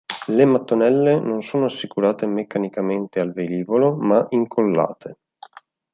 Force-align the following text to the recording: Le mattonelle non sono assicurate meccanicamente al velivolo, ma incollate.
Le 0.29 0.45
mattonelle 0.45 1.19
non 1.21 1.43
sono 1.43 1.65
assicurate 1.65 2.25
meccanicamente 2.25 3.19
al 3.19 3.33
velivolo, 3.33 3.93
ma 3.95 4.25
incollate. 4.29 5.17